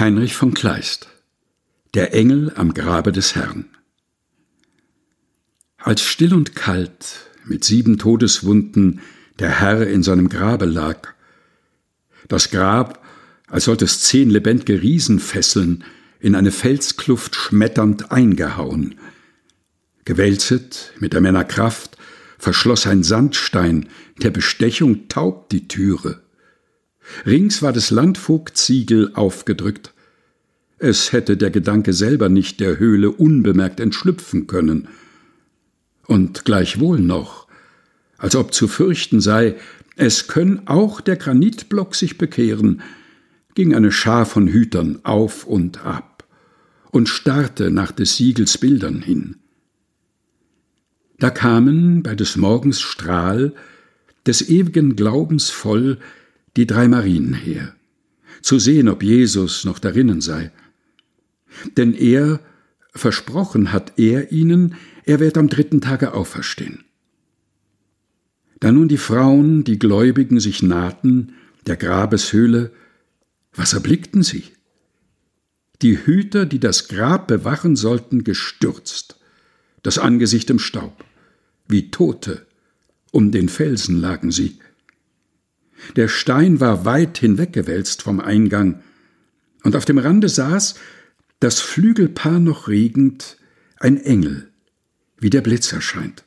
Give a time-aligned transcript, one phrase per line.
[0.00, 1.08] Heinrich von Kleist
[1.92, 3.66] Der Engel am Grabe des Herrn
[5.76, 9.00] Als still und kalt mit sieben Todeswunden
[9.38, 11.08] der Herr in seinem Grabe lag,
[12.28, 13.04] das Grab,
[13.46, 15.84] als sollte es zehn lebendige Riesen fesseln,
[16.18, 18.94] in eine Felskluft schmetternd eingehauen.
[20.06, 21.98] Gewälzet mit der Männer Kraft
[22.38, 23.90] verschloss ein Sandstein
[24.22, 26.22] der Bestechung taub die Türe.
[27.26, 29.92] Rings war des Landvogtsiegel aufgedrückt.
[30.78, 34.88] Es hätte der Gedanke selber nicht der Höhle unbemerkt entschlüpfen können.
[36.06, 37.46] Und gleichwohl noch,
[38.18, 39.56] als ob zu fürchten sei,
[39.96, 42.82] es könn auch der Granitblock sich bekehren,
[43.54, 46.24] ging eine Schar von Hütern auf und ab
[46.90, 49.36] und starrte nach des Siegels Bildern hin.
[51.18, 53.52] Da kamen bei des Morgens Strahl
[54.26, 55.98] des ewigen Glaubens voll
[56.56, 57.74] die drei Marien her,
[58.42, 60.50] zu sehen, ob Jesus noch darinnen sei.
[61.76, 62.40] Denn er,
[62.94, 66.84] versprochen hat er ihnen, er wird am dritten Tage auferstehen.
[68.60, 71.32] Da nun die Frauen, die Gläubigen, sich nahten,
[71.66, 72.72] der Grabeshöhle,
[73.52, 74.44] was erblickten sie?
[75.82, 79.18] Die Hüter, die das Grab bewachen sollten, gestürzt,
[79.82, 81.04] das Angesicht im Staub,
[81.68, 82.46] wie Tote,
[83.12, 84.58] um den Felsen lagen sie.
[85.96, 88.82] Der Stein war weit hinweggewälzt vom Eingang,
[89.62, 90.74] und auf dem Rande saß,
[91.40, 93.36] das Flügelpaar noch regend,
[93.78, 94.48] ein Engel,
[95.18, 96.24] wie der Blitz erscheint,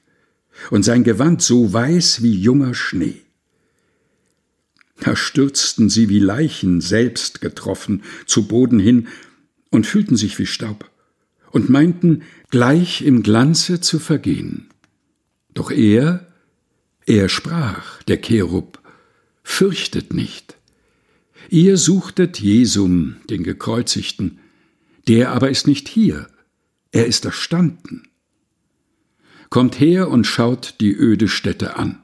[0.69, 3.21] und sein Gewand so weiß wie junger Schnee.
[4.99, 9.07] Da stürzten sie wie Leichen selbst getroffen zu Boden hin
[9.69, 10.89] und fühlten sich wie Staub
[11.51, 14.69] und meinten, gleich im Glanze zu vergehen.
[15.53, 16.27] Doch er,
[17.05, 18.79] er sprach, der Cherub,
[19.43, 20.57] fürchtet nicht.
[21.49, 24.39] Ihr suchtet Jesum, den Gekreuzigten,
[25.07, 26.27] der aber ist nicht hier,
[26.91, 28.03] er ist erstanden.
[29.49, 31.99] Kommt her und schaut die öde Stätte an.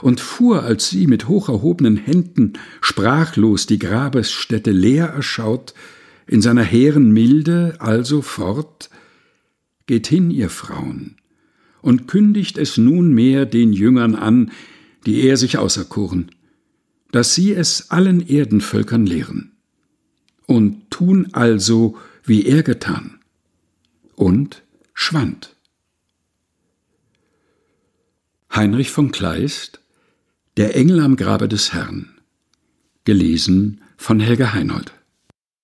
[0.00, 5.74] Und fuhr, als sie mit hoch erhobenen Händen sprachlos die Grabesstätte leer erschaut,
[6.26, 8.88] in seiner hehren Milde also fort,
[9.86, 11.16] Geht hin, ihr Frauen,
[11.82, 14.50] und kündigt es nunmehr den Jüngern an,
[15.06, 16.30] die er sich auserkoren,
[17.12, 19.52] dass sie es allen Erdenvölkern lehren.
[20.46, 23.20] Und tun also, wie er getan.
[24.14, 25.56] Und schwand.
[28.54, 29.80] Heinrich von Kleist
[30.56, 32.20] Der Engel am Grabe des Herrn.
[33.04, 34.92] Gelesen von Helga Heinold.